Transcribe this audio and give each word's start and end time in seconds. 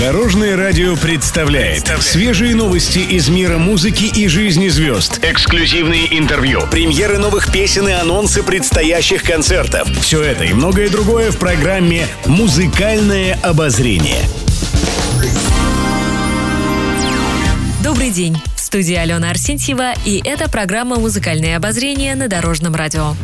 Дорожное 0.00 0.56
радио 0.56 0.96
представляет 0.96 1.88
свежие 2.00 2.54
новости 2.54 3.00
из 3.00 3.28
мира 3.28 3.58
музыки 3.58 4.04
и 4.04 4.28
жизни 4.28 4.68
звезд. 4.68 5.20
Эксклюзивные 5.22 6.18
интервью, 6.18 6.62
премьеры 6.70 7.18
новых 7.18 7.52
песен 7.52 7.86
и 7.86 7.92
анонсы 7.92 8.42
предстоящих 8.42 9.22
концертов. 9.22 9.86
Все 10.00 10.22
это 10.22 10.44
и 10.44 10.54
многое 10.54 10.88
другое 10.88 11.30
в 11.30 11.36
программе 11.36 12.06
«Музыкальное 12.24 13.38
обозрение». 13.42 14.22
Добрый 17.84 18.08
день. 18.08 18.38
В 18.56 18.60
студии 18.60 18.94
Алена 18.94 19.28
Арсентьева, 19.28 19.92
и 20.06 20.22
это 20.24 20.48
программа 20.48 20.96
«Музыкальное 20.96 21.58
обозрение» 21.58 22.14
на 22.14 22.28
Дорожном 22.28 22.74
радио. 22.74 23.16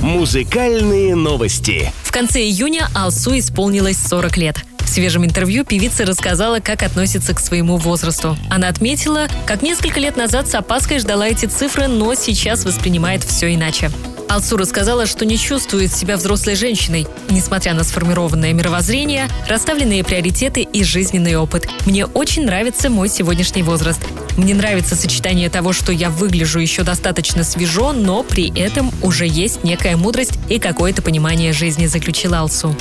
Музыкальные 0.00 1.14
новости. 1.14 1.92
В 2.04 2.10
конце 2.10 2.40
июня 2.40 2.88
Алсу 2.94 3.38
исполнилось 3.38 3.98
40 3.98 4.36
лет. 4.38 4.64
Свежем 4.94 5.24
интервью 5.24 5.64
певица 5.64 6.06
рассказала, 6.06 6.60
как 6.60 6.84
относится 6.84 7.34
к 7.34 7.40
своему 7.40 7.78
возрасту. 7.78 8.38
Она 8.48 8.68
отметила, 8.68 9.26
как 9.44 9.60
несколько 9.60 9.98
лет 9.98 10.16
назад 10.16 10.46
с 10.46 10.54
опаской 10.54 11.00
ждала 11.00 11.26
эти 11.26 11.46
цифры, 11.46 11.88
но 11.88 12.14
сейчас 12.14 12.64
воспринимает 12.64 13.24
все 13.24 13.52
иначе. 13.52 13.90
Алсу 14.28 14.56
рассказала, 14.56 15.06
что 15.06 15.24
не 15.24 15.36
чувствует 15.36 15.92
себя 15.92 16.16
взрослой 16.16 16.54
женщиной, 16.54 17.08
несмотря 17.28 17.74
на 17.74 17.82
сформированное 17.82 18.52
мировоззрение, 18.52 19.28
расставленные 19.48 20.04
приоритеты 20.04 20.62
и 20.62 20.84
жизненный 20.84 21.34
опыт. 21.34 21.68
Мне 21.86 22.06
очень 22.06 22.44
нравится 22.46 22.88
мой 22.88 23.08
сегодняшний 23.08 23.64
возраст. 23.64 24.00
Мне 24.36 24.54
нравится 24.54 24.94
сочетание 24.94 25.50
того, 25.50 25.72
что 25.72 25.90
я 25.90 26.08
выгляжу 26.08 26.60
еще 26.60 26.84
достаточно 26.84 27.42
свежо, 27.42 27.92
но 27.92 28.22
при 28.22 28.56
этом 28.56 28.92
уже 29.02 29.26
есть 29.26 29.64
некая 29.64 29.96
мудрость 29.96 30.38
и 30.48 30.60
какое-то 30.60 31.02
понимание 31.02 31.52
жизни, 31.52 31.86
заключила 31.86 32.38
Алсу. 32.38 32.76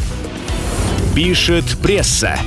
Пишет 1.16 1.66
пресса. 1.78 2.40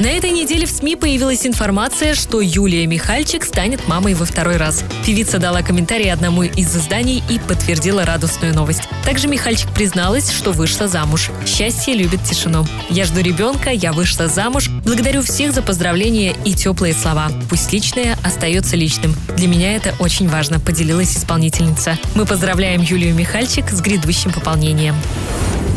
На 0.00 0.06
этой 0.06 0.32
неделе 0.32 0.66
в 0.66 0.70
СМИ 0.70 0.96
появилась 0.96 1.46
информация, 1.46 2.14
что 2.14 2.40
Юлия 2.40 2.84
Михальчик 2.84 3.44
станет 3.44 3.86
мамой 3.86 4.14
во 4.14 4.24
второй 4.24 4.56
раз. 4.56 4.82
Певица 5.06 5.38
дала 5.38 5.62
комментарий 5.62 6.12
одному 6.12 6.42
из 6.42 6.76
изданий 6.76 7.22
и 7.30 7.38
подтвердила 7.38 8.04
радостную 8.04 8.54
новость. 8.54 8.88
Также 9.04 9.28
Михальчик 9.28 9.70
призналась, 9.70 10.32
что 10.32 10.50
вышла 10.50 10.88
замуж. 10.88 11.30
Счастье 11.46 11.94
любит 11.94 12.24
тишину. 12.24 12.66
Я 12.90 13.04
жду 13.04 13.20
ребенка, 13.20 13.70
я 13.70 13.92
вышла 13.92 14.26
замуж. 14.26 14.68
Благодарю 14.84 15.22
всех 15.22 15.52
за 15.52 15.62
поздравления 15.62 16.34
и 16.44 16.54
теплые 16.54 16.94
слова. 16.94 17.30
Пусть 17.48 17.72
личное 17.72 18.18
остается 18.24 18.74
личным. 18.74 19.14
Для 19.36 19.46
меня 19.46 19.76
это 19.76 19.94
очень 20.00 20.28
важно, 20.28 20.58
поделилась 20.58 21.16
исполнительница. 21.16 21.96
Мы 22.16 22.26
поздравляем 22.26 22.82
Юлию 22.82 23.14
Михальчик 23.14 23.70
с 23.70 23.80
грядущим 23.80 24.32
пополнением. 24.32 24.96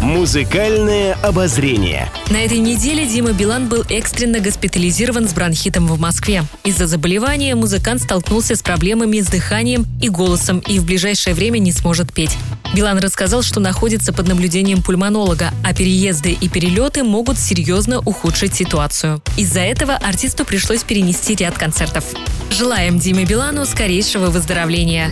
Музыкальное 0.02 1.14
обозрение. 1.22 2.12
На 2.32 2.38
этой 2.38 2.58
неделе 2.58 3.06
Дима 3.06 3.34
Билан 3.34 3.70
был 3.70 3.86
экстренно 3.88 4.40
госпитализирован 4.40 5.30
с 5.30 5.34
бронхитом 5.34 5.86
в 5.86 6.00
Москве. 6.00 6.44
Из-за 6.64 6.88
заболевания 6.88 7.54
музыкант 7.54 8.02
столкнулся 8.02 8.56
с 8.56 8.64
проблемами 8.64 9.20
с 9.20 9.28
дыханием 9.28 9.86
и 10.02 10.10
голосом 10.10 10.58
и 10.58 10.80
в 10.80 10.86
ближайшее 10.86 11.36
время 11.36 11.60
не 11.60 11.72
сможет 11.72 12.12
петь. 12.12 12.36
Билан 12.74 12.98
рассказал, 12.98 13.44
что 13.44 13.60
находится 13.60 14.12
под 14.12 14.28
наблюдением 14.28 14.82
пульмонолога, 14.82 15.54
а 15.64 15.72
переезды 15.72 16.32
и 16.32 16.50
перелеты 16.50 17.04
могут 17.04 17.38
серьезно 17.38 18.00
ухудшить 18.00 18.56
ситуацию. 18.56 19.22
Из-за 19.38 19.60
этого 19.60 19.94
артисту 19.94 20.46
пришлось 20.46 20.84
перенести 20.84 21.36
ряд 21.36 21.60
концертов. 21.60 22.06
Желаем 22.50 22.98
Диме 22.98 23.26
Билану 23.26 23.66
скорейшего 23.66 24.32
выздоровления. 24.32 25.12